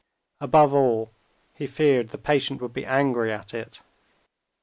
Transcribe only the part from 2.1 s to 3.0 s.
patient would be